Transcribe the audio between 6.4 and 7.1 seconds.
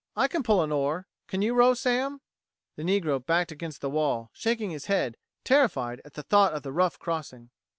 of the rough